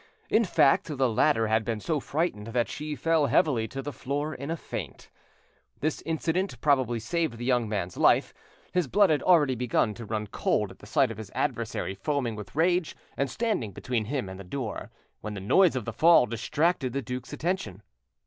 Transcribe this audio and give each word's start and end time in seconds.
In 0.31 0.45
fact 0.45 0.85
the 0.87 1.07
latter 1.07 1.45
had 1.45 1.63
been 1.63 1.79
so 1.79 1.99
frightened 1.99 2.47
that 2.47 2.67
she 2.67 2.95
fell 2.95 3.27
heavily 3.27 3.67
to 3.67 3.83
the 3.83 3.93
floor 3.93 4.33
in 4.33 4.49
a 4.49 4.57
faint. 4.57 5.11
This 5.79 6.01
incident 6.07 6.59
probably 6.59 6.99
saved 6.99 7.37
the 7.37 7.45
young 7.45 7.69
man's 7.69 7.97
life; 7.97 8.33
his 8.73 8.87
blood 8.87 9.11
had 9.11 9.21
already 9.21 9.53
begun 9.53 9.93
to 9.93 10.05
run 10.07 10.25
cold 10.25 10.71
at 10.71 10.79
the 10.79 10.87
sight 10.87 11.11
of 11.11 11.17
his 11.19 11.29
adversary 11.35 11.93
foaming 11.93 12.35
with 12.35 12.55
rage 12.55 12.95
and 13.15 13.29
standing 13.29 13.73
between 13.73 14.05
him 14.05 14.27
and 14.27 14.39
the 14.39 14.43
door, 14.43 14.89
when 15.19 15.35
the 15.35 15.39
noise 15.39 15.75
of 15.75 15.85
the 15.85 15.93
fall 15.93 16.25
distracted 16.25 16.93
the 16.93 17.03
duke's 17.03 17.31
attention. 17.31 17.83